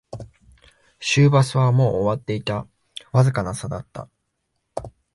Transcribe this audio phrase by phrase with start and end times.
[0.99, 2.65] 終バスはもう終わっていた、
[3.11, 4.09] わずかな差だった